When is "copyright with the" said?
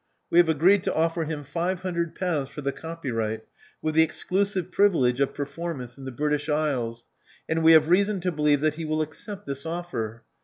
2.71-4.01